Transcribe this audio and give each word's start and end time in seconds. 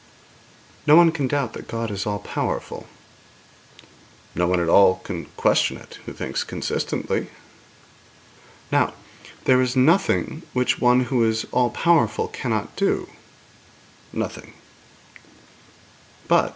'No 0.87 0.95
one 0.95 1.11
can 1.11 1.27
doubt 1.27 1.53
that 1.53 1.67
God 1.67 1.91
is 1.91 2.07
all 2.07 2.17
powerful.' 2.17 2.87
'No 4.33 4.47
one 4.47 4.59
at 4.59 4.67
all 4.67 4.95
can 4.95 5.25
question 5.37 5.77
it 5.77 5.99
who 6.07 6.11
thinks 6.11 6.43
consistently.' 6.43 7.29
'Now, 8.71 8.95
there 9.43 9.61
is 9.61 9.75
nothing 9.75 10.41
which 10.53 10.79
One 10.81 11.01
who 11.01 11.23
is 11.23 11.45
all 11.51 11.69
powerful 11.69 12.27
cannot 12.29 12.75
do.' 12.75 13.11
'Nothing.' 14.11 14.53